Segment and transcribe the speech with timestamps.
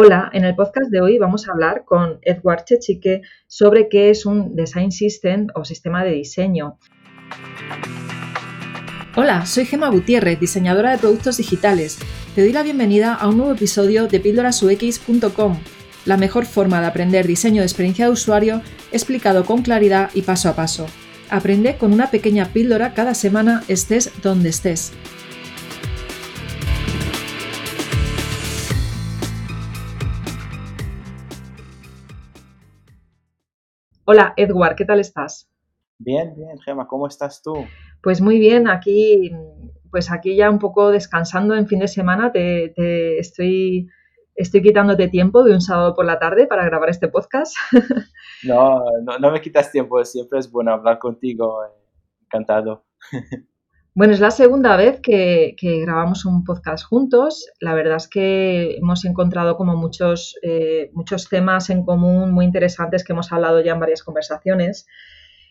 [0.00, 4.26] Hola, en el podcast de hoy vamos a hablar con Edward Chechique sobre qué es
[4.26, 6.78] un Design System o sistema de diseño.
[9.16, 11.98] Hola, soy Gema Gutiérrez, diseñadora de productos digitales.
[12.36, 15.58] Te doy la bienvenida a un nuevo episodio de píldorasux.com,
[16.04, 18.62] la mejor forma de aprender diseño de experiencia de usuario
[18.92, 20.86] explicado con claridad y paso a paso.
[21.28, 24.92] Aprende con una pequeña píldora cada semana estés donde estés.
[34.10, 35.50] Hola, Edward, ¿qué tal estás?
[35.98, 37.66] Bien, bien, Gema, ¿cómo estás tú?
[38.02, 39.32] Pues muy bien, aquí,
[39.90, 43.90] pues aquí ya un poco descansando en fin de semana, te, estoy,
[44.34, 47.54] estoy quitándote tiempo de un sábado por la tarde para grabar este podcast.
[48.44, 51.58] No, no, no me quitas tiempo, siempre es bueno hablar contigo,
[52.22, 52.86] encantado.
[53.98, 57.50] Bueno, es la segunda vez que, grabamos un podcast juntos.
[57.58, 63.02] La verdad es que hemos encontrado como muchos, eh, muchos temas en común muy interesantes
[63.02, 64.86] que hemos hablado ya en varias conversaciones.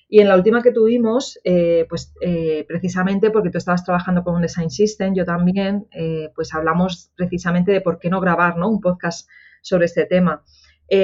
[0.07, 4.35] Y en la última que tuvimos, eh, pues eh, precisamente porque tú estabas trabajando con
[4.35, 5.89] un design system, yo también,
[6.33, 8.69] pues hablamos precisamente de por qué no grabar ¿no?
[8.69, 9.27] un podcast
[9.61, 10.45] sobre este tema.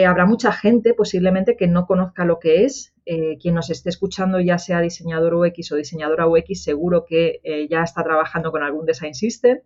[0.07, 2.92] Habrá mucha gente posiblemente que no conozca lo que es.
[3.05, 7.67] Eh, quien nos esté escuchando, ya sea diseñador UX o diseñadora UX, seguro que eh,
[7.69, 9.59] ya está trabajando con algún design system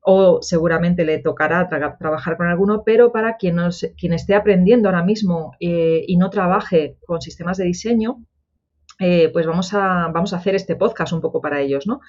[0.00, 3.58] o seguramente le tocará trabajar con alguno, pero para quien,
[3.96, 8.24] quien esté aprendiendo ahora mismo y no trabaje con sistemas de diseño,
[8.98, 12.00] pues vamos a, vamos a hacer este podcast un poco para ellos, ¿no?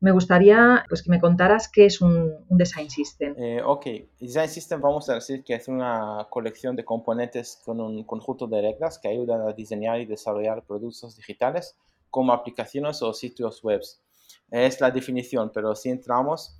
[0.00, 3.34] Me gustaría pues, que me contaras qué es un, Design System.
[3.36, 3.86] Eh, ok,
[4.18, 8.62] Design System vamos a decir que es una colección de componentes con un conjunto de
[8.62, 11.76] reglas que ayudan a diseñar y desarrollar productos digitales
[12.08, 13.82] como aplicaciones o sitios web.
[14.50, 16.58] Es la definición, pero si entramos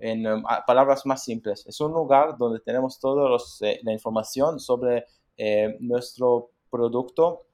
[0.00, 5.04] en um, palabras más simples, es un lugar donde tenemos toda eh, la información sobre
[5.36, 7.44] eh, nuestro producto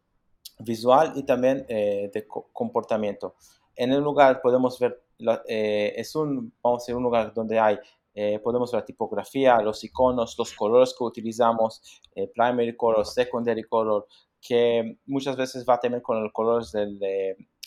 [0.60, 3.34] visual y también de comportamiento.
[3.74, 5.03] En el lugar podemos ver
[5.46, 7.78] eh, es un, vamos a decir, un lugar donde hay,
[8.14, 13.64] eh, podemos ver la tipografía, los iconos, los colores que utilizamos, eh, primary color, secondary
[13.64, 14.06] color,
[14.40, 16.98] que muchas veces va también con los colores del,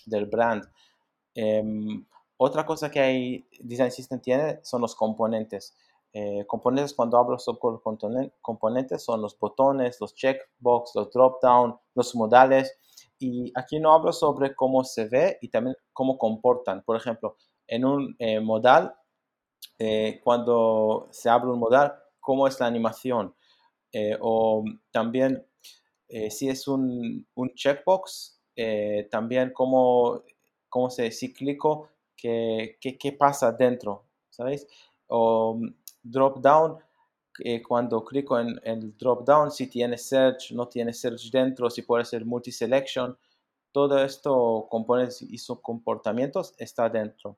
[0.06, 0.64] del brand.
[1.34, 2.06] Em,
[2.38, 5.76] otra cosa que hay Design System tiene son los componentes.
[6.48, 7.60] componentes, cuando hablo sobre
[8.42, 12.76] componentes, son los botones, los checkbox, los drop down, los modales
[13.20, 16.84] y aquí no hablo sobre cómo se ve y también cómo comportan.
[16.84, 17.36] Por ejemplo,
[17.68, 18.96] en un eh, modal,
[19.78, 23.36] eh, cuando se abre un modal, cómo es la animación.
[23.92, 25.46] Eh, o también
[26.30, 28.40] si es un, un checkbox,
[29.12, 30.24] también cómo,
[30.70, 34.66] cómo se, si clico, qué, qué, qué pasa dentro, ¿sabéis?
[35.08, 36.78] O mm, drop down,
[37.68, 42.06] cuando clico en el drop down, si tiene search, no tiene search dentro, si puede
[42.06, 43.18] ser multi-selection,
[43.72, 47.38] todo esto, componentes y sus comportamientos está dentro.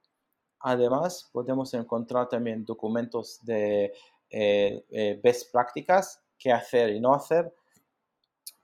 [0.61, 3.93] Además, podemos encontrar también documentos de
[4.29, 7.53] eh, eh, best prácticas, qué hacer y no hacer.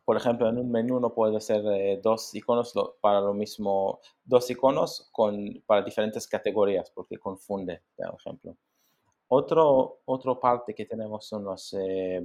[0.03, 4.49] Por ejemplo, en un menú no puede ser eh, dos iconos para lo mismo, dos
[4.51, 8.55] iconos con, para diferentes categorías, porque confunde, por ejemplo.
[9.27, 12.23] Otro, otra parte que tenemos son eh,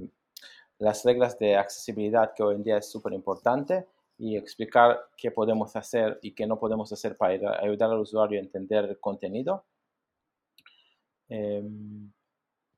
[0.79, 3.87] las reglas de accesibilidad, que hoy en día es súper importante,
[4.21, 8.43] y explicar qué podemos hacer y qué no podemos hacer para ayudar al usuario a
[8.43, 9.65] entender el contenido.
[11.31, 12.13] Em,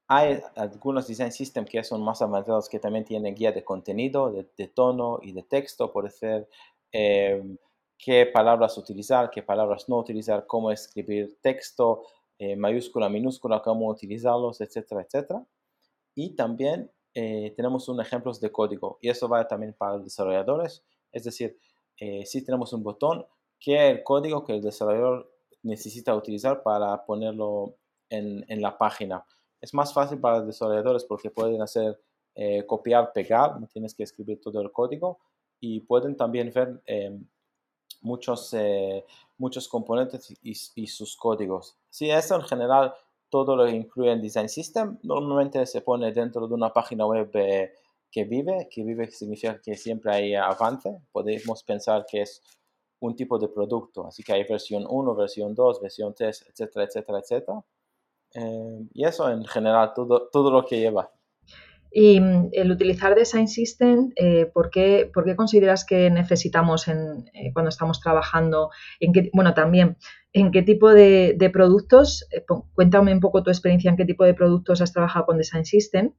[0.06, 4.68] hay algunos design systems que son más avanzados que también tienen guía de contenido, de,
[4.68, 6.48] tono y de texto, por ser
[6.92, 7.58] em,
[7.98, 12.04] qué palabras utilizar, qué palabras no utilizar, cómo escribir texto,
[12.38, 15.44] eh, mayúscula, minúscula, cómo utilizarlos, etcétera, etcétera.
[16.14, 20.84] Y también eh, tenemos un ejemplos de código y eso va también para los desarrolladores.
[21.12, 21.58] Es decir,
[21.98, 23.26] eh, si tenemos un botón,
[23.60, 25.30] ¿qué es el código que el desarrollador
[25.62, 27.76] necesita utilizar para ponerlo
[28.08, 29.24] en, la página?
[29.60, 32.00] Es más fácil para los desarrolladores porque pueden hacer
[32.66, 35.18] copiar, pegar, no tienes que escribir todo el código
[35.60, 37.24] y pueden también ver em,
[38.02, 39.06] muchos, eh,
[39.38, 41.76] muchos componentes y, sus códigos.
[41.88, 42.92] Si eso en general
[43.30, 47.72] todo lo incluye en Design System, normalmente se pone dentro de una página web eh,
[48.12, 52.42] que vive, que vive significa que siempre hay avance, podemos pensar que es
[53.00, 57.18] un tipo de producto, así que hay versión 1, versión 2, versión 3, etcétera, etcétera,
[57.18, 57.64] etcétera.
[58.34, 61.10] Eh, y eso en general, todo, todo lo que lleva.
[61.92, 67.68] Y mm, el utilizar Design System, eh, ¿por, qué, consideras que necesitamos en, eh, cuando
[67.68, 68.70] estamos trabajando?
[68.98, 69.98] En qué, bueno, también,
[70.32, 72.26] ¿en qué tipo de, productos?
[72.30, 72.44] Eh,
[72.74, 76.12] cuéntame un poco tu experiencia en qué tipo de productos has trabajado con Design System.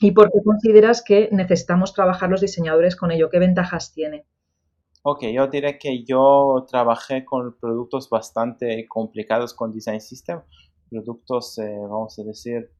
[0.00, 3.28] ¿Y por qué consideras que necesitamos trabajar los diseñadores con ello?
[3.28, 4.24] ¿Qué ventajas tiene?
[5.02, 10.40] Ok, yo diré que yo trabajé con productos bastante complicados con Design System,
[10.90, 12.70] productos, eh, vamos a decir,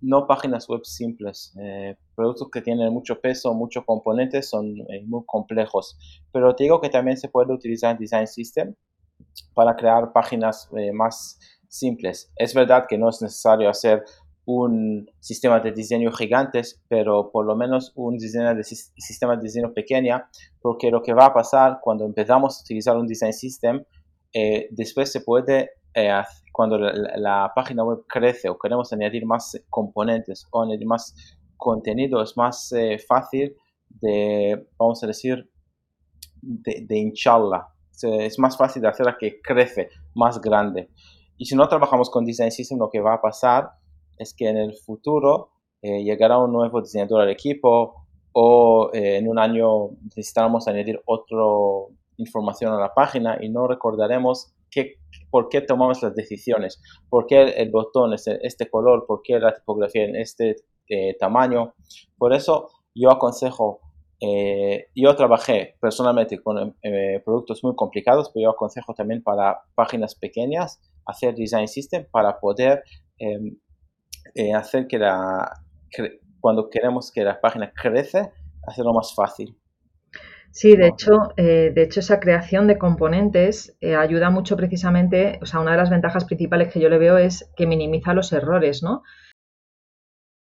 [0.00, 5.24] no páginas web simples, eh, productos que tienen mucho peso, muchos componentes, son eh, muy
[5.26, 5.98] complejos.
[6.32, 8.74] Pero te digo que también se puede utilizar Design System
[9.54, 11.38] para crear páginas más
[11.68, 12.30] simples.
[12.36, 14.04] Es verdad que no es necesario hacer
[14.46, 19.74] un sistema de diseño gigantes, pero por lo menos un diseño de sistema de diseño
[19.74, 20.28] pequeña,
[20.62, 23.84] porque lo que va a pasar cuando empezamos a utilizar un design system,
[24.32, 26.22] eh, después se puede, eh,
[26.52, 31.14] cuando la, página web crece o queremos añadir más componentes o añadir más
[31.56, 33.56] contenido, es más eh, fácil
[33.88, 35.50] de, vamos a decir,
[36.40, 37.68] de, de hincharla.
[38.02, 40.90] Es más fácil de hacerla que crece más grande.
[41.38, 43.70] Y si no trabajamos con design system, lo que va a pasar
[44.18, 45.50] es que en el futuro
[45.82, 51.44] eh, llegará un nuevo diseñador al equipo o eh, en un año necesitamos añadir otra
[52.16, 54.94] información a la página y no recordaremos qué,
[55.30, 59.54] por qué tomamos las decisiones, por qué el botón es este color, por qué la
[59.54, 60.56] tipografía en este
[60.88, 61.74] eh, tamaño.
[62.16, 63.80] Por eso yo aconsejo,
[64.94, 66.74] yo trabajé personalmente con
[67.22, 72.82] productos muy complicados, pero yo aconsejo también para páginas pequeñas hacer design system para poder
[73.18, 73.56] em,
[74.34, 75.50] eh, hacer que la,
[76.40, 78.30] cuando queremos que la página crece,
[78.66, 79.56] hacerlo más fácil.
[80.50, 85.46] Sí, de hecho, eh, de hecho esa creación de componentes eh, ayuda mucho precisamente, o
[85.46, 88.82] sea, una de las ventajas principales que yo le veo es que minimiza los errores,
[88.82, 89.02] ¿no?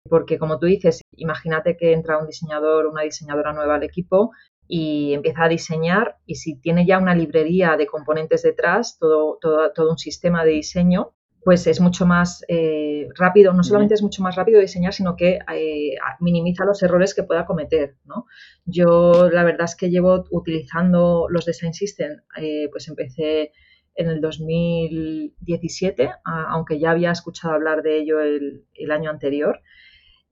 [0.09, 4.31] Porque como tú dices, imagínate que entra un diseñador, una diseñadora nueva al equipo
[4.67, 9.71] y empieza a diseñar y si tiene ya una librería de componentes detrás, todo, todo,
[9.73, 11.13] todo un sistema de diseño,
[11.43, 15.39] pues es mucho más eh, rápido, no solamente es mucho más rápido diseñar, sino que
[15.53, 17.95] eh, minimiza los errores que pueda cometer.
[18.05, 18.25] ¿no?
[18.65, 23.53] Yo la verdad es que llevo utilizando los Design System, eh, pues empecé
[23.95, 29.61] en el 2017, aunque ya había escuchado hablar de ello el, año anterior.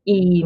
[0.09, 0.45] Y,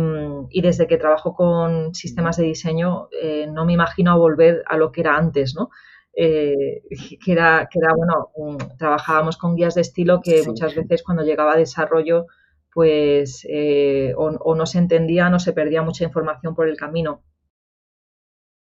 [0.49, 3.09] y, desde que trabajo con sistemas de diseño,
[3.51, 5.69] no me imagino volver a lo que era antes, ¿no?
[6.13, 6.81] Eh,
[7.23, 11.53] que, era, que era, bueno, trabajábamos con guías de estilo que muchas veces cuando llegaba
[11.53, 12.27] a desarrollo,
[12.73, 17.23] pues eh, o, no se entendía, no se perdía mucha información por el camino.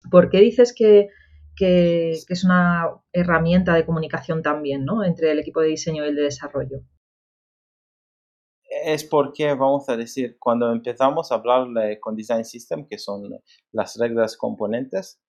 [0.09, 1.09] ¿Por qué dices que,
[1.55, 5.03] que, es una herramienta de comunicación también, ¿no?
[5.03, 6.81] Entre el equipo de diseño y el de desarrollo.
[8.83, 11.67] Es porque, vamos a decir, cuando empezamos a hablar
[11.99, 13.39] con Design System, que son
[13.71, 15.19] las reglas componentes,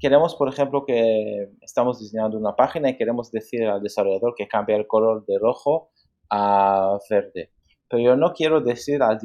[0.00, 4.76] queremos, por ejemplo, que estamos diseñando una página y queremos decir al desarrollador que cambie
[4.76, 5.90] el color de rojo
[6.30, 7.52] a verde.
[7.88, 9.18] Pero yo no quiero decir al,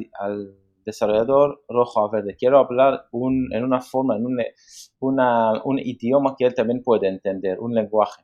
[0.84, 2.36] desarrollador rojo a verde.
[2.36, 8.22] Quiero hablar en una forma, en un idioma que él también puede entender, un lenguaje.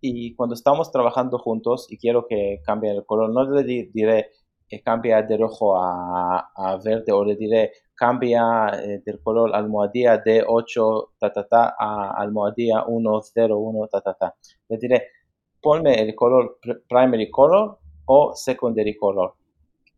[0.00, 4.30] Y cuando estamos trabajando juntos y quiero que cambie el color, no le diré
[4.74, 11.10] que cambie de rojo a, verde o le diré cambia eh, del color almohadilla D8
[11.18, 14.34] ta, ta, ta, a almohadilla 101 ta, ta, ta.
[14.68, 15.06] Le diré,
[15.62, 19.34] ponme el color primary color o secondary color,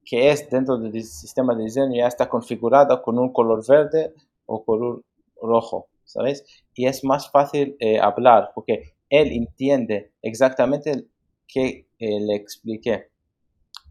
[0.05, 4.13] que es dentro del sistema de diseño ya está configurado con un color verde
[4.45, 5.03] o color
[5.41, 6.45] rojo, ¿sabes?
[6.75, 11.07] Y es más fácil eh, hablar porque él entiende exactamente
[11.49, 13.09] que eh, le expliqué.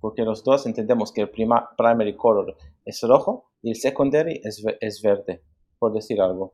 [0.06, 5.02] Porque los dos entendemos que el primary color es rojo y el secondary es, es
[5.02, 5.42] verde,
[5.80, 6.54] por decir algo.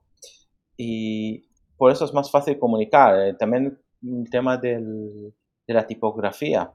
[0.78, 3.20] Y por eso es más fácil comunicar.
[3.20, 5.36] Eh, también el tema del,
[5.68, 6.72] de la tipografía.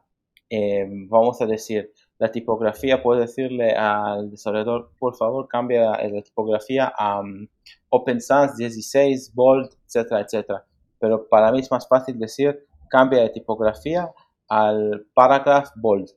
[0.50, 6.92] Eh, vamos a decir, la tipografía, puede decirle al desarrollador, por favor, cambia la tipografía
[6.94, 7.48] a um,
[7.88, 10.66] Open Sans 16, Bold, etcétera, etcétera.
[10.98, 14.12] Pero para mí es más fácil decir, cambia de tipografía
[14.46, 16.10] al Paragraph Bold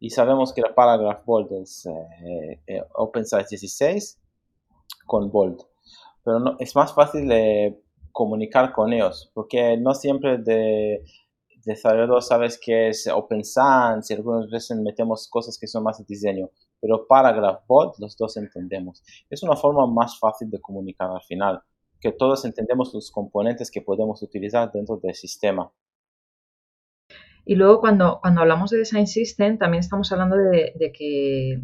[0.00, 4.18] y sabemos que la paragraph bold es eh, eh, Open Size 16
[5.06, 5.60] con bold.
[6.24, 7.30] Pero no, es más fácil
[8.12, 11.04] comunicar con ellos, porque no siempre de
[11.64, 16.04] desarrollador sabes que es Open Sans y algunas veces metemos cosas que son más de
[16.08, 16.50] diseño.
[16.80, 19.02] Pero paragraph bold los dos entendemos.
[19.28, 21.62] Es una forma más fácil de comunicar al final,
[22.00, 25.70] que todos entendemos los componentes que podemos utilizar dentro del sistema.
[27.44, 31.60] Y luego cuando, cuando hablamos de Design System, también estamos hablando de, que,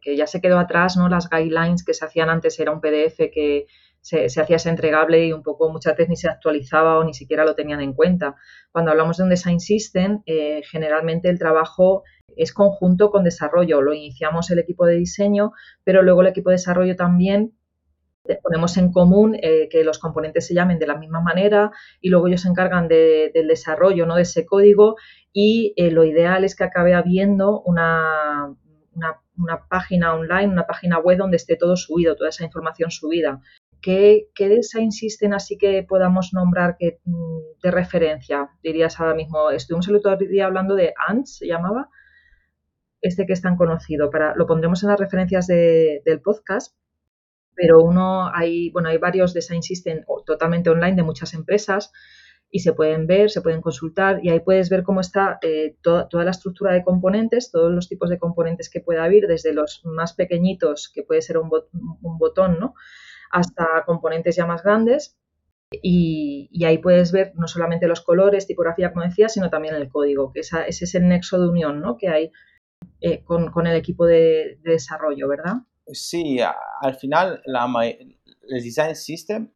[0.00, 1.08] que, ya se quedó atrás, ¿no?
[1.08, 3.66] Las guidelines que se hacían antes era un PDF que
[4.02, 7.44] se, hacía ese entregable y un poco muchas veces ni se actualizaba o ni siquiera
[7.44, 8.34] lo tenían en cuenta.
[8.72, 12.02] Cuando hablamos de un Design System, eh, generalmente el trabajo
[12.36, 13.80] es conjunto con desarrollo.
[13.80, 15.52] Lo iniciamos el equipo de diseño,
[15.84, 17.52] pero luego el equipo de desarrollo también
[18.42, 22.28] ponemos en común eh, que los componentes se llamen de la misma manera y luego
[22.28, 24.16] ellos se encargan del desarrollo ¿no?
[24.16, 24.96] de ese código
[25.32, 28.54] y eh, lo ideal es que acabe habiendo una,
[28.94, 33.40] una, página online, una página web donde esté todo subido, toda esa información subida.
[33.80, 38.50] ¿Qué, qué design system así que podamos nombrar que, mm, de referencia?
[38.62, 41.88] Dirías ahora mismo, estuvimos el otro día hablando de ANTS, se llamaba,
[43.00, 44.10] este que es tan conocido.
[44.10, 46.76] Para, lo pondremos en las referencias del podcast,
[47.54, 51.92] pero uno hay, bueno, hay varios design system totalmente online de muchas empresas
[52.54, 56.24] y se pueden ver, se pueden consultar y ahí puedes ver cómo está eh, toda
[56.24, 60.12] la estructura de componentes, todos los tipos de componentes que puede haber, desde los más
[60.12, 62.74] pequeñitos, que puede ser un, botón, ¿no?
[63.30, 65.16] hasta componentes ya más grandes.
[65.82, 70.30] Y, ahí puedes ver no solamente los colores, tipografía, como decía, sino también el código,
[70.30, 71.96] que ese es el nexo de unión ¿no?
[71.96, 72.32] que hay
[73.00, 75.54] eh, con, el equipo de desarrollo, ¿verdad?
[75.86, 76.38] Sí,
[76.80, 79.50] al final la, el design system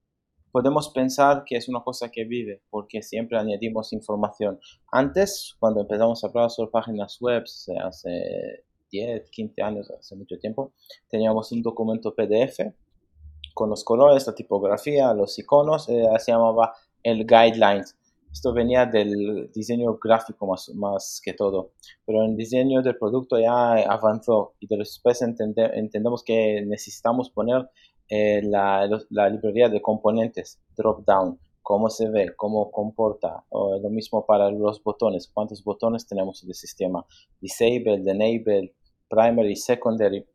[0.56, 4.58] podemos pensar que es una cosa que vive porque siempre añadimos información.
[4.90, 7.44] Antes, cuando empezamos a hablar sobre páginas web,
[7.84, 10.72] hace 10, 15 años, hace mucho tiempo,
[11.08, 12.60] teníamos un documento PDF
[13.54, 17.94] con los colores, la tipografía, los iconos, eh, se llamaba el guidelines.
[18.36, 21.70] Esto venía del diseño gráfico más, más que todo,
[22.04, 27.70] pero el diseño del producto ya avanzó y después entendemos que necesitamos poner
[28.10, 34.26] eh, la, la, librería de componentes drop-down, cómo se ve, cómo comporta, o lo mismo
[34.26, 37.06] para los botones, cuántos botones tenemos en el sistema,
[37.40, 38.74] disable, enable,
[39.08, 40.26] primary, secondary,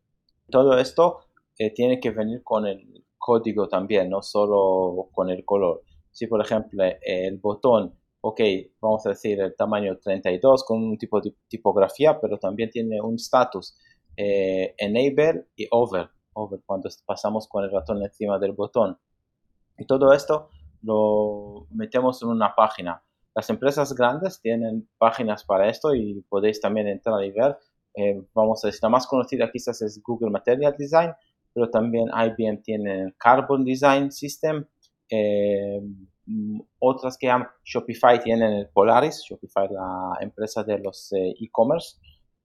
[0.50, 1.20] todo esto
[1.56, 5.84] eh, tiene que venir con el código también, no solo con el color.
[6.12, 8.40] Si, por ejemplo, el botón, ok,
[8.80, 13.16] vamos a decir el tamaño 32 con un tipo de tipografía, pero también tiene un
[13.16, 13.76] status,
[14.16, 18.98] eh, enable y over, over cuando pasamos con el ratón encima del botón.
[19.78, 20.50] Y todo esto
[20.82, 23.02] lo metemos en una página.
[23.34, 27.56] Las empresas grandes tienen páginas para esto y podéis también entrar y ver.
[27.94, 31.12] Eh, vamos a decir, la más conocida quizás es Google Material Design,
[31.52, 34.66] pero también IBM tiene Carbon Design System.
[35.08, 35.80] Eh,
[36.26, 41.96] Mm, otras que llaman Shopify tienen el Polaris, Shopify la empresa de los eh, e-commerce,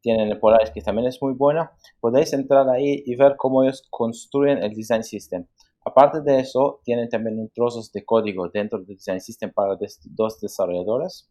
[0.01, 1.71] tienen el Polaris que también es muy buena.
[1.99, 5.45] Podéis entrar ahí y ver cómo ellos construyen el Design System.
[5.85, 11.29] Aparte de eso, tienen también trozos de código dentro del Design System para dos desarrolladores.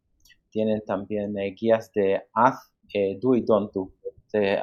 [0.50, 3.90] Tienen también eh, guías de haz, eh, do y don't do.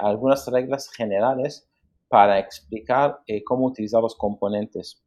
[0.01, 1.67] algunas reglas generales
[2.07, 5.02] para explicar cómo utilizar los componentes.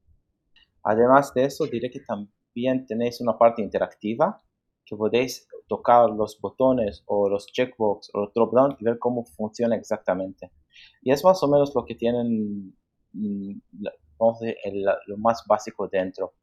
[0.88, 4.40] Además de eso, diré que también tenéis una parte interactiva
[4.84, 9.24] que podéis tocar los botones o los checkbox o los drop down y ver cómo
[9.24, 10.52] funciona exactamente.
[11.02, 12.72] Y es más o menos lo que tienen,
[13.12, 13.58] mm,
[14.16, 16.34] vamos a decir, lo más básico dentro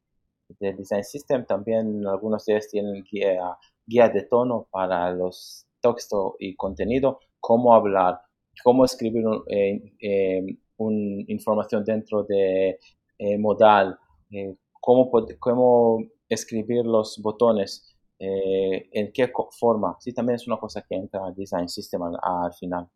[0.60, 1.46] del Design System.
[1.46, 7.74] También algunos de ellos tienen guía, guía de tono para los textos y contenido, cómo
[7.74, 8.20] hablar,
[8.62, 12.78] cómo escribir una eh, eh, un información dentro de
[13.18, 13.98] eh, modal,
[14.80, 15.98] cómo, cómo
[16.28, 19.96] escribir los botones, eh, en qué forma.
[20.00, 22.86] Sí, también es una cosa que entra al Design System al, final.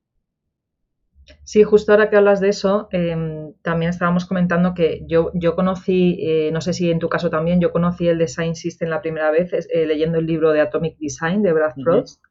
[1.44, 6.18] Sí, justo ahora que hablas de eso, em, también estábamos comentando que yo, yo conocí,
[6.22, 9.30] eh, no sé si en tu caso también, yo conocí el Design System la primera
[9.30, 12.22] vez eh, leyendo el libro de Atomic Design de Brad Frost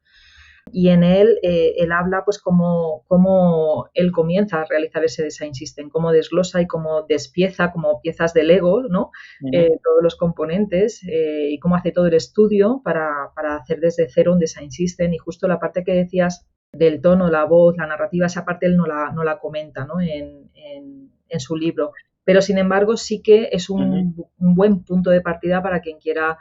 [0.72, 5.54] y en él eh, él habla pues cómo, cómo, él comienza a realizar ese design
[5.54, 9.12] system, cómo desglosa y cómo despieza como piezas de Lego, ¿no?
[9.52, 14.08] Eh, todos los componentes eh, y cómo hace todo el estudio para, para, hacer desde
[14.10, 17.88] cero un design system y justo la parte que decías del tono, la voz, la
[17.88, 20.02] narrativa, esa parte él no la, no la comenta ¿no?
[20.02, 21.92] En, en, en, su libro.
[22.24, 26.38] Pero sin embargo sí que es un, un buen punto de partida para quien quiera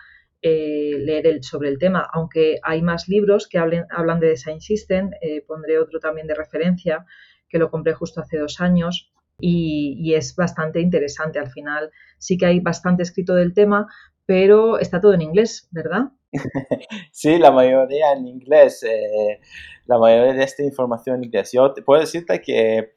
[0.48, 5.10] eh, leer el, sobre el tema, aunque hay más libros que hablan de Design System,
[5.20, 7.04] eh, pondré otro también de referencia,
[7.48, 11.90] que lo compré justo hace dos años y, es bastante interesante al final.
[12.18, 13.88] Sí que hay bastante escrito del tema,
[14.24, 16.12] pero está todo en inglés, ¿verdad?
[17.10, 19.40] Sí, la mayoría en inglés, eh,
[19.86, 21.50] la mayoría de esta información en inglés.
[21.52, 22.92] Yo te puedo decirte que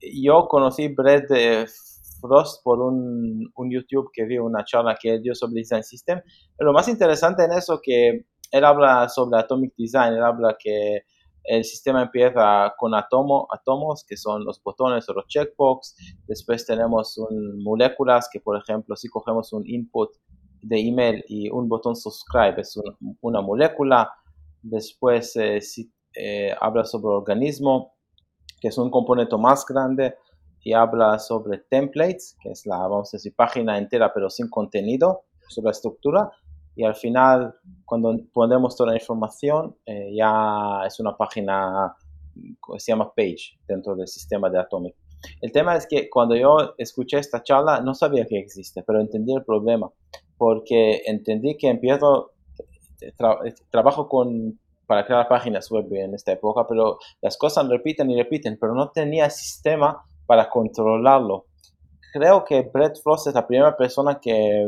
[0.00, 1.30] yo conocí Brett
[2.22, 6.22] Frost por un, un, YouTube que vi una charla que él dio sobre Design System.
[6.58, 11.02] Lo más interesante en eso que él habla sobre Atomic Design, él habla que
[11.44, 15.96] el sistema empieza con atomo, átomos, que son los botones o los checkbox.
[16.26, 20.10] Después tenemos un, moléculas, que por ejemplo, si cogemos un input
[20.62, 22.78] de email y un botón subscribe, es
[23.20, 24.12] una molécula.
[24.62, 27.94] Después, eh, si eh, habla sobre organismo,
[28.60, 30.14] que es un componente más grande,
[30.62, 35.24] y habla sobre templates, que es la, vamos a decir, página entera pero sin contenido,
[35.48, 36.30] sobre la estructura,
[36.74, 37.54] y al final,
[37.84, 41.94] cuando ponemos toda la información, eh, ya es una página
[42.34, 44.94] que se llama page dentro del sistema de Atomic.
[45.40, 49.34] El tema es que cuando yo escuché esta charla no sabía que existe, pero entendí
[49.34, 49.90] el problema,
[50.36, 52.32] porque entendí que empiezo,
[53.70, 58.56] trabajo con, para crear páginas web en esta época, pero las cosas repiten y repiten,
[58.58, 60.02] pero no tenía sistema
[60.32, 61.44] para controlarlo.
[62.10, 64.66] Creo que Brett Frost es la primera persona que,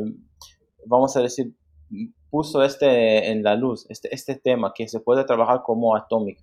[0.84, 1.54] vamos a decir,
[2.28, 6.38] puso este en la luz, este, este tema, que se puede trabajar como Atomic,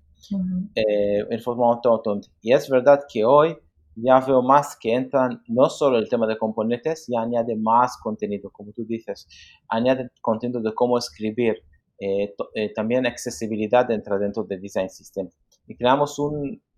[0.73, 2.21] eh, en forma autónoma.
[2.41, 3.55] Y es verdad que hoy
[3.95, 8.49] ya veo más que entran no solo el tema de componentes, ya añade más contenido,
[8.49, 9.27] como tú dices,
[9.69, 11.57] añade contenido de cómo escribir,
[11.99, 15.29] eh, eh, también accesibilidad entra dentro del Design System.
[15.67, 16.17] Y creamos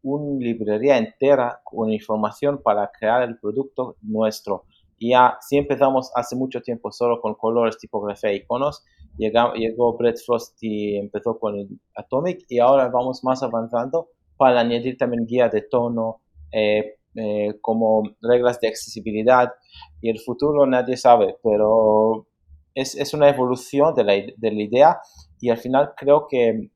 [0.03, 4.65] una un librería entera con información para crear el producto nuestro.
[4.99, 8.83] Ya, si empezamos hace mucho tiempo solo con colores, tipografía e iconos,
[9.17, 14.61] llegó, llegó Brett Frost y empezó con el Atomic y ahora vamos más avanzando para
[14.61, 19.53] añadir también guía de tono, eh, eh, como reglas de accesibilidad
[20.01, 22.25] y el futuro nadie sabe, pero
[22.73, 24.97] es, es una evolución de la, de la, idea
[25.39, 26.71] y al final creo que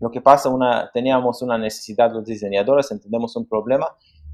[0.00, 3.88] lo que pasa, una, teníamos una necesidad los diseñadores, entendemos un problema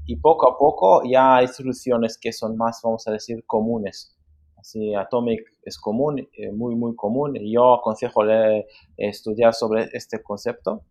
[0.05, 4.15] y poco a poco ya hay soluciones que son más, vamos a decir, comunes.
[4.57, 7.35] Así, Atomic es común, eh, muy, muy común.
[7.35, 8.65] Y yo aconsejo leer,
[8.97, 10.83] estudiar sobre este concepto.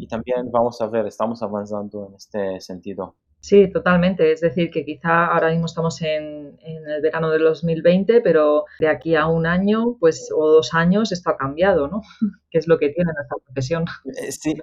[0.00, 3.14] Y también vamos a ver, estamos avanzando en este sentido.
[3.40, 4.32] Sí, totalmente.
[4.32, 9.16] Es decir, que quizá ahora mismo estamos en, el verano del 2020, pero de aquí
[9.16, 12.02] a un año, pues, o dos años, esto ha cambiado, ¿no?
[12.50, 13.84] que es lo que tiene nuestra profesión.
[14.04, 14.54] Eh, sí.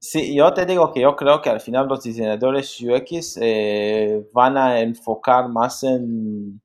[0.00, 4.58] Sí, yo te digo que yo creo que al final los diseñadores UX eh, van
[4.58, 6.60] a enfocar más en,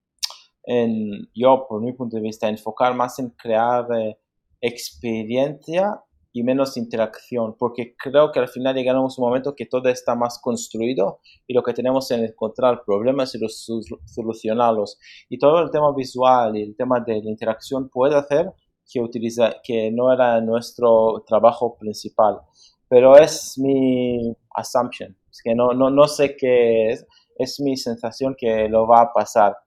[0.64, 4.18] en, yo por mi punto de vista, enfocar más en crear eh,
[4.60, 10.14] experiencia y menos interacción, porque creo que al final llegaremos un momento que todo está
[10.16, 13.68] más construido y lo que tenemos es encontrar problemas y los
[14.06, 15.00] solucionarlos.
[15.28, 18.52] Y todo el tema visual y el tema de la interacción puede hacer
[18.92, 22.40] que, utiliza, que no era nuestro trabajo principal,
[22.88, 27.06] pero es mi assumption, es que no, no, no sé qué es,
[27.38, 29.58] es mi sensación que lo va a pasar.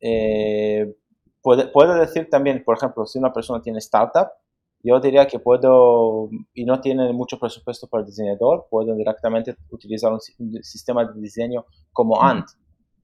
[0.00, 0.94] Eh,
[1.42, 4.28] puede, puede decir también, por ejemplo, si una persona tiene startup,
[4.82, 10.12] yo diría que puedo, y no tiene mucho presupuesto para el diseñador, puedo directamente utilizar
[10.12, 12.46] un, sistema de diseño como Ant.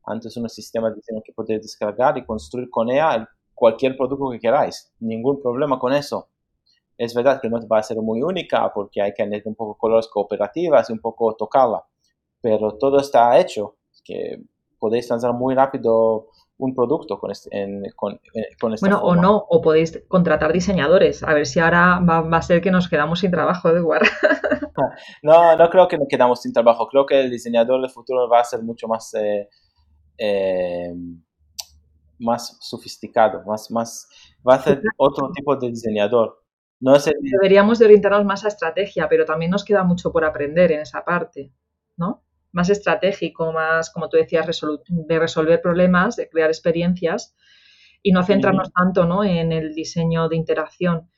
[0.04, 4.30] Ant es un sistema de diseño que podéis descargar y construir con ella cualquier producto
[4.30, 4.92] que queráis.
[5.00, 6.28] Ningún problema con eso.
[6.96, 9.76] Es verdad que no va a ser muy única porque hay que añadir un poco
[9.76, 11.85] colores cooperativas y un poco tocarla,
[12.40, 14.40] pero todo está hecho, que
[14.78, 16.28] podéis lanzar muy rápido
[16.62, 21.22] un producto con este, en, con, eh, con Bueno, o no, o podéis contratar diseñadores.
[21.25, 24.07] A ver si ahora va, a ser que nos quedamos sin trabajo, Edward.
[25.22, 26.87] no, no creo que nos quedamos sin trabajo.
[26.87, 29.48] Creo que el diseñador del futuro va a ser mucho más, eh,
[30.18, 30.94] eh,
[32.20, 34.09] más sofisticado, más, más,
[34.48, 36.44] va a ser otro tipo de diseñador.
[36.79, 40.81] No Deberíamos de orientarnos más a estrategia, pero también nos queda mucho por aprender en
[40.81, 41.53] esa parte,
[41.96, 42.22] ¿no?
[42.52, 44.46] Más estratégico, más, como tú decías,
[44.88, 47.34] de resolver problemas, de crear experiencias
[48.02, 49.24] y no centrarnos tanto ¿no?
[49.24, 51.10] en el diseño de interacción,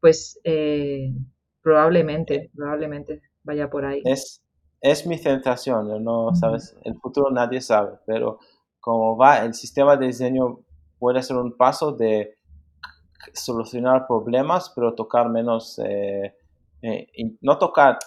[0.00, 1.12] pues eh,
[1.62, 4.02] probablemente, probablemente vaya por ahí.
[4.04, 4.42] Es,
[4.80, 8.38] es mi sensación, no sabes, el futuro nadie sabe, pero
[8.80, 10.60] como va, el sistema de diseño
[10.98, 12.34] puede ser un paso de
[13.34, 16.34] solucionar problemas, pero tocar menos, eh,
[16.82, 17.06] eh,
[17.42, 17.98] no tocar,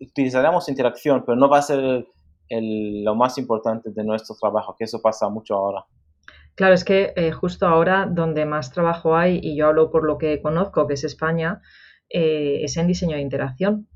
[0.00, 2.06] utilizaremos interacción, pero no va a ser
[2.60, 5.86] lo más importante de nuestro trabajo, que eso pasa mucho ahora.
[6.54, 10.18] Claro, es que eh, justo ahora donde más trabajo hay, y yo hablo por lo
[10.18, 11.62] que conozco, que es España,
[12.10, 13.88] eh, es en diseño de interacción.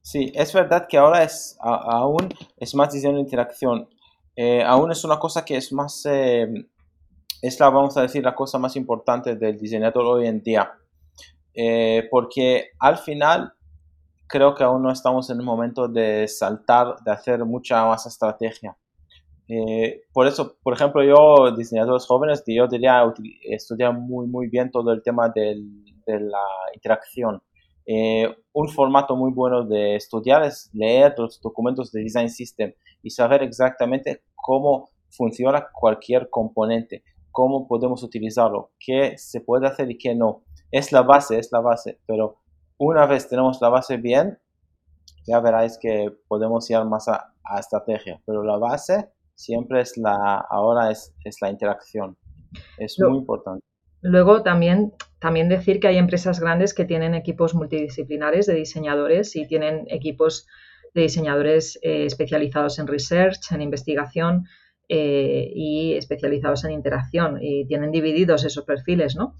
[0.00, 3.88] Sí, es verdad que ahora es aún es más diseño de interacción.
[4.36, 8.58] Eh, aún es una cosa que es más, es la, vamos a decir, la cosa
[8.58, 10.72] más importante del diseñador hoy en día.
[12.10, 13.52] porque al final
[14.32, 18.74] creo que aún no estamos en el momento de saltar, de hacer mucha más estrategia.
[19.46, 23.04] Eh, por eso, por ejemplo, yo, diseñadores jóvenes, yo diría
[23.42, 25.54] estudiar muy, muy bien todo el tema de
[26.06, 27.42] la interacción.
[27.84, 33.10] Eh, un formato muy bueno de estudiar es leer los documentos de Design System y
[33.10, 40.14] saber exactamente cómo funciona cualquier componente, cómo podemos utilizarlo, qué se puede hacer y qué
[40.14, 40.42] no.
[40.70, 42.38] Es la base, es la base, pero
[42.86, 44.38] una vez tenemos la base bien,
[45.26, 50.90] ya veráis que podemos ir más a, estrategia, pero la base siempre es la, ahora
[50.90, 52.16] es, es la interacción.
[52.78, 53.64] Es muy importante.
[54.00, 59.46] Luego también, también decir que hay empresas grandes que tienen equipos multidisciplinares de diseñadores y
[59.46, 60.46] tienen equipos
[60.94, 64.44] de diseñadores eh, especializados en research, en investigación
[64.88, 69.36] eh, y especializados en interacción y tienen divididos esos perfiles, ¿no?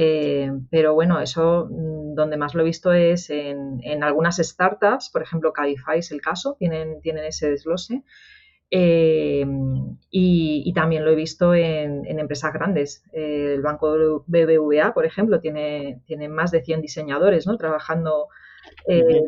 [0.00, 5.22] Eh, pero bueno, eso mm, donde más lo he visto es en, algunas startups, por
[5.22, 8.04] ejemplo, Cabify es el caso, tienen, tienen ese desglose.
[8.70, 9.44] Eh,
[10.10, 13.02] y, también lo he visto en, empresas grandes.
[13.12, 17.56] Eh, el banco BBVA, por ejemplo, tiene, tiene más de 100 diseñadores ¿no?
[17.56, 18.28] trabajando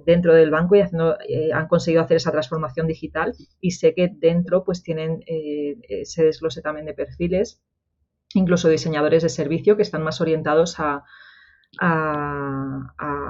[0.06, 1.16] dentro del banco y haciendo,
[1.52, 6.86] han conseguido hacer esa transformación digital y sé que dentro pues tienen ese desglose también
[6.86, 7.60] de perfiles
[8.34, 11.04] incluso diseñadores de servicio que están más orientados a,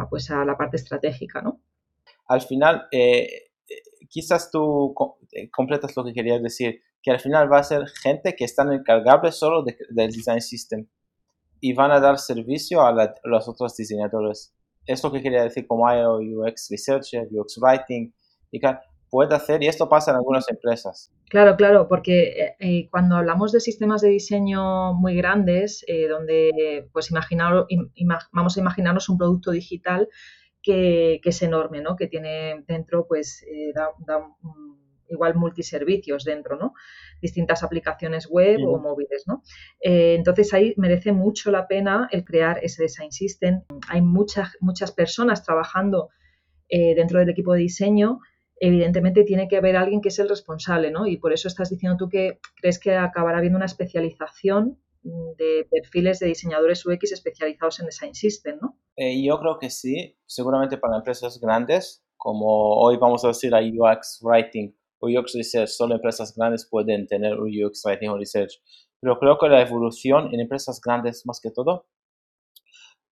[0.08, 1.42] pues a la parte estratégica.
[1.42, 1.60] ¿no?
[2.26, 3.50] Al final, eh,
[4.08, 4.94] quizás tú
[5.32, 8.72] eh, completas lo que querías decir, que al final va a ser gente que están
[8.72, 10.86] encargables solo del design system
[11.60, 12.92] y van a dar servicio a,
[13.24, 14.54] los otros diseñadores.
[14.86, 18.12] Es lo que quería decir como UX Researcher, UX Writing,
[18.50, 18.60] y
[19.10, 21.12] puede hacer, y esto pasa en algunas empresas.
[21.28, 26.88] Claro, claro, porque eh, eh, cuando hablamos de sistemas de diseño muy grandes, eh, donde
[26.92, 27.66] pues imaginar,
[28.32, 30.08] vamos a imaginarnos un producto digital
[30.62, 31.96] que, es enorme, ¿no?
[31.96, 33.44] que tiene dentro, pues,
[33.74, 33.90] da,
[35.08, 36.74] igual multiservicios dentro, ¿no?
[37.20, 39.24] distintas aplicaciones web o móviles.
[39.26, 39.42] ¿no?
[39.80, 43.62] entonces ahí merece mucho la pena el crear ese design system.
[43.88, 46.10] Hay muchas, muchas personas trabajando
[46.68, 48.20] dentro del equipo de diseño
[48.60, 51.06] evidentemente tiene que haber alguien que es el responsable, ¿no?
[51.06, 56.18] Y por eso estás diciendo tú que crees que acabará habiendo una especialización de perfiles
[56.18, 58.78] de diseñadores UX especializados en Design System, ¿no?
[58.96, 63.60] Eh, yo creo que sí, seguramente para empresas grandes, como hoy vamos a decir a
[63.60, 68.60] UX Writing o UX Research, solo empresas grandes pueden tener un UX Writing o Research.
[69.00, 71.86] Pero creo que la evolución en empresas grandes, más que todo,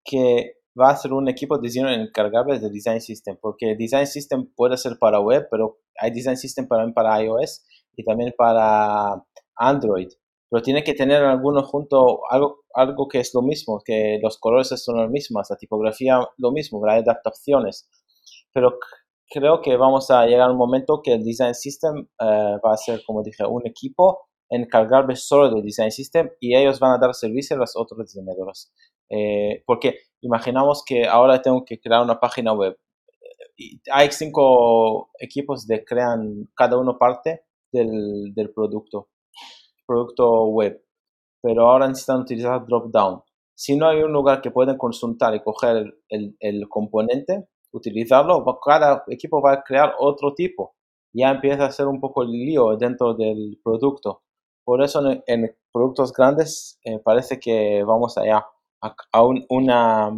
[0.05, 4.51] que va a ser un equipo de diseño encargable de Design System, porque Design System
[4.55, 7.65] puede ser para web, pero hay Design System para, para iOS
[7.97, 9.23] y también para
[9.57, 10.09] Android.
[10.51, 14.69] Pero tiene que tener alguno junto, algo, algo que es lo mismo, que los colores
[14.69, 17.89] son los mismos, la tipografía lo mismo, hay adaptaciones.
[18.53, 18.79] Pero
[19.29, 22.77] creo que vamos a llegar a un momento que el Design System eh, va a
[22.77, 27.15] ser, como dije, un equipo encargable solo del Design System y ellos van a dar
[27.15, 28.73] servicio a los otros diseñadores.
[29.11, 32.79] Eh, porque imaginamos que ahora tengo que crear una página web.
[33.93, 39.09] Hay cinco equipos que crean cada uno parte del, del producto,
[39.87, 40.81] producto web,
[41.43, 43.23] pero ahora necesitan utilizar drop-down.
[43.55, 49.03] Si no hay un lugar que pueden consultar y coger el, el, componente, utilizarlo, cada
[49.09, 50.77] equipo va a crear otro tipo.
[51.13, 54.23] Ya empieza a ser un poco el lío dentro del producto.
[54.65, 58.47] Por eso en, productos grandes eh, parece que vamos allá
[58.81, 60.09] a, un, una,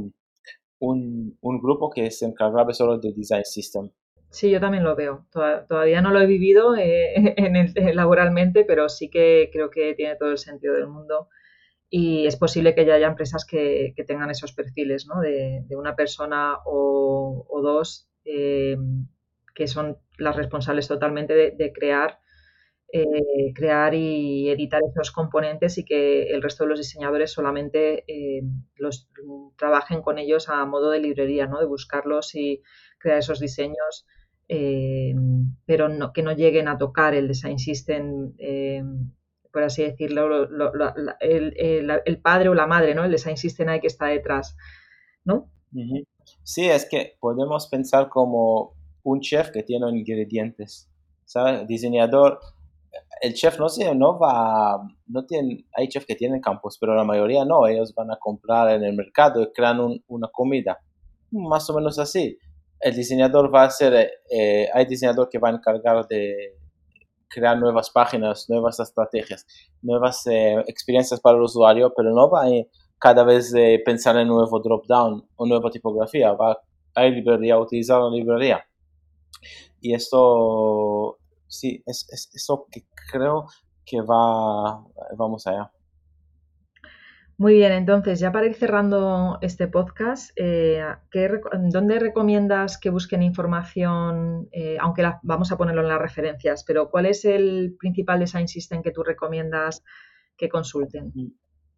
[0.78, 3.90] un, un, grupo que se encargaba solo del design system.
[4.30, 5.26] Sí, yo también lo veo.
[5.32, 10.16] Todavía no lo he vivido eh, en el, laboralmente, pero sí que creo que tiene
[10.16, 11.28] todo el sentido del mundo.
[11.92, 15.20] Y es posible que ya haya empresas que, que tengan esos perfiles, ¿no?
[15.20, 18.76] De, de una persona o, dos eh,
[19.54, 22.20] que son las responsables totalmente de, de crear
[22.92, 28.42] eh, crear y editar esos componentes y que el resto de los diseñadores solamente eh,
[28.74, 29.08] los
[29.56, 31.60] trabajen con ellos a modo de librería, ¿no?
[31.60, 32.62] de buscarlos y
[32.98, 34.06] crear esos diseños,
[34.48, 35.14] eh,
[35.66, 38.32] pero no, que no lleguen a tocar el design system,
[39.52, 40.48] por así decirlo,
[41.20, 43.04] el, padre o la madre, ¿no?
[43.04, 44.56] el design system hay que está detrás.
[45.24, 45.48] ¿no?
[46.42, 48.74] Sí, es que podemos pensar como
[49.04, 50.90] un chef que tiene ingredientes.
[51.68, 52.40] Diseñador
[53.20, 57.04] el chef no se, no va, no tiene, hay chefs que tienen campos, pero la
[57.04, 60.78] mayoría no, ellos van a comprar en el mercado y crean una comida.
[61.30, 62.38] Más o menos así.
[62.80, 66.56] El diseñador va a ser, eh, hay diseñador que va a encargar de
[67.28, 69.46] crear nuevas páginas, nuevas estrategias,
[69.82, 72.50] nuevas eh, experiencias para el usuario, pero no va a
[72.98, 73.52] cada vez
[73.84, 76.58] pensar en un nuevo drop-down o nueva tipografía, va
[76.94, 78.64] a librería, utilizar la librería.
[79.80, 81.18] Y esto
[81.50, 83.46] sí, es, eso que creo
[83.84, 84.84] que va,
[85.16, 85.70] vamos allá.
[87.36, 90.84] Muy bien, entonces ya para ir cerrando este podcast, eh,
[91.72, 94.48] ¿dónde recomiendas que busquen información?
[94.52, 98.82] Eh, aunque vamos a ponerlo en las referencias, pero ¿cuál es el principal design system
[98.82, 99.82] que tú recomiendas
[100.36, 101.14] que consulten?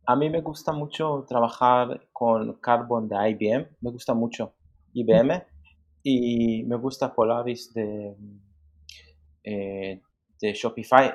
[0.04, 4.54] A mí me gusta mucho trabajar con Carbon de IBM, me gusta mucho.
[4.94, 5.44] IBM,
[6.02, 8.16] y me gusta Polaris de,
[9.44, 10.00] eh,
[10.40, 11.12] de Shopify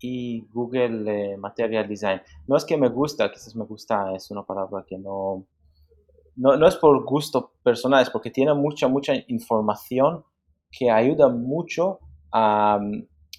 [0.00, 2.20] y Google Material Design.
[2.46, 5.44] No es que me gusta, quizás me gusta, es una palabra que no,
[6.36, 10.24] no, no es por gusto personal, es porque tiene mucha, mucha información
[10.70, 12.00] que ayuda mucho
[12.32, 12.80] a,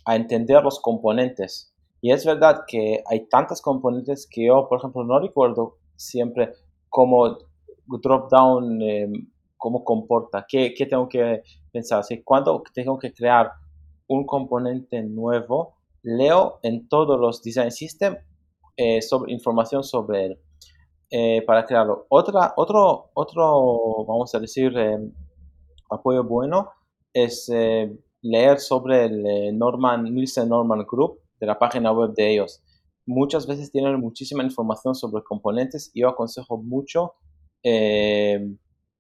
[0.06, 1.73] a entender los componentes.
[2.02, 6.54] Y es verdad que hay tantas componentes que yo, por ejemplo, no recuerdo siempre
[6.89, 7.38] cómo
[7.88, 9.10] drop down, eh,
[9.58, 12.04] cómo comporta, qué, qué, tengo que pensar.
[12.04, 13.52] Si cuando tengo que crear
[14.07, 18.17] un componente nuevo, leo en todos los design systems
[18.77, 20.39] eh, sobre, información sobre él
[21.09, 22.05] eh, para crearlo.
[22.09, 24.73] Otra, otro, otro, vamos a decir,
[25.89, 26.71] apoyo bueno
[27.13, 27.51] es
[28.21, 32.63] leer sobre el Norman, Nielsen Norman Group de la página web de ellos.
[33.05, 37.15] Muchas veces tienen muchísima información sobre componentes y yo aconsejo mucho
[37.63, 38.45] eh,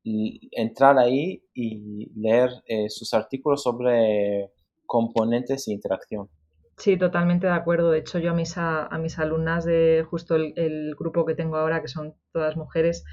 [0.03, 4.51] entrar ahí y leer eh, sus artículos sobre
[4.93, 6.29] componentes e interacción.
[6.77, 7.89] Sí, totalmente de acuerdo.
[7.89, 11.81] De hecho, yo a mis, a, mis alumnas de justo el, grupo que tengo ahora,
[11.81, 13.03] que son todas mujeres,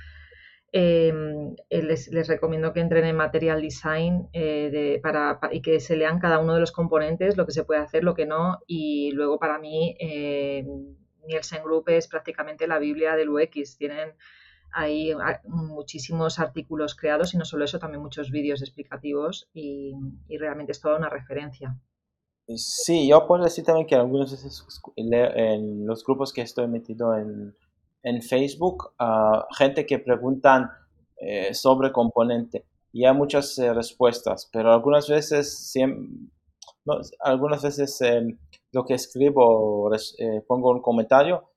[0.73, 6.21] Em, eh, les, recomiendo que entren en Material Design eh, para, y que se lean
[6.21, 8.61] cada uno de los componentes, lo que se puede hacer, lo que no.
[8.66, 10.64] Y luego para mí, eh,
[11.27, 13.79] Nielsen Group es prácticamente la Biblia del UX.
[13.79, 14.14] Tienen
[14.73, 15.13] ahí
[15.45, 19.95] muchísimos artículos creados y no solo eso, también muchos vídeos explicativos y,
[20.39, 21.79] realmente es toda una referencia.
[22.57, 24.65] Sí, yo puedo decir también que algunas veces
[24.97, 27.55] en los grupos que estoy metido en
[28.03, 28.95] en Facebook
[29.57, 30.71] gente que preguntan
[31.17, 35.73] eh, sobre componente y hay muchas eh, respuestas, pero algunas veces,
[37.21, 38.39] algunas veces em,
[38.73, 41.50] lo que escribo, eh, pongo un comentario,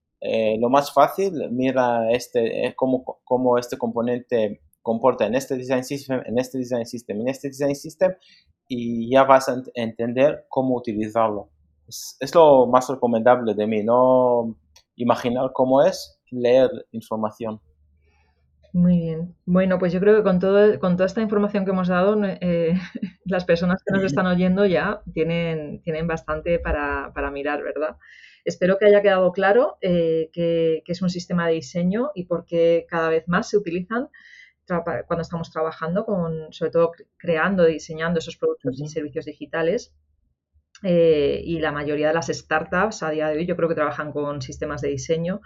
[0.60, 6.38] lo más fácil, mira este, cómo, cómo este componente comporta en este design system, en
[6.38, 8.14] este design system, en este design system,
[8.68, 11.50] y ya vas a entender cómo utilizarlo.
[11.88, 14.56] Es, es, lo más recomendable de mí, no
[14.96, 17.60] imaginar cómo es, leer información.
[18.74, 19.36] Muy bien.
[19.46, 22.74] Bueno, pues yo creo que con, todo, con toda esta información que hemos dado, eh,
[23.26, 27.98] las personas que nos están oyendo ya tienen, tienen bastante para, mirar, ¿verdad?
[28.46, 32.86] Espero que haya quedado claro eh, que, es un sistema de diseño y por qué
[32.90, 34.10] cada vez más se utilizan
[34.66, 39.94] cuando estamos trabajando con, sobre todo creando, diseñando esos productos y servicios digitales.
[40.84, 44.12] Eh, y la mayoría de las startups a día de hoy yo creo que trabajan
[44.12, 45.42] con sistemas de diseño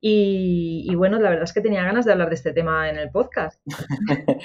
[0.00, 3.10] y, bueno, la verdad es que tenía ganas de hablar de este tema en el
[3.10, 3.60] podcast.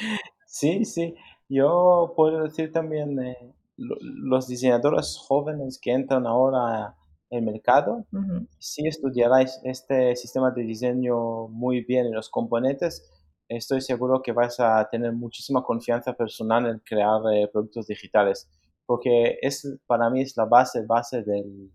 [0.48, 1.16] sí, sí.
[1.48, 6.96] Yo puedo decir también, eh, los diseñadores jóvenes que entran ahora
[7.34, 8.06] el mercado,
[8.60, 13.10] si estudiaráis este sistema de diseño muy bien en los componentes,
[13.48, 18.50] estoy seguro que vais a tener muchísima confianza personal en crear eh, productos digitales,
[18.86, 21.72] porque es para mí es la base, base del,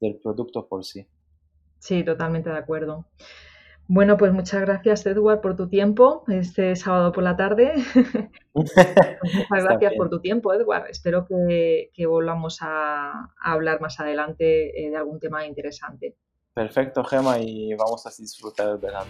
[0.00, 1.06] del producto por sí.
[1.78, 3.06] Sí, totalmente de acuerdo.
[3.90, 7.72] Bueno, pues muchas gracias, Edward, por tu tiempo este sábado por la tarde.
[8.58, 10.88] Pues muchas gracias por tu tiempo, Edward.
[10.90, 16.16] Espero que, volvamos a, hablar más adelante eh, de algún tema interesante.
[16.54, 19.06] Perfecto, Gema, y vamos a disfrutar el verano.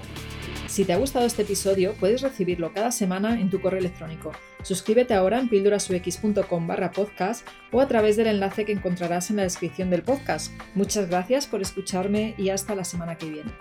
[0.67, 4.33] Si te ha gustado este episodio, puedes recibirlo cada semana en tu correo electrónico.
[4.62, 9.45] Suscríbete ahora en pildurasux.com barra podcast o a través del enlace que encontrarás en la
[9.45, 10.53] descripción del podcast.
[10.75, 13.53] Muchas gracias por escucharme y hasta la semana que viene.